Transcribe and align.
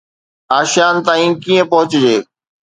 آشيان 0.59 0.95
تائين 1.05 1.31
ڪيئن 1.43 1.65
پهچجي؟ 1.71 2.15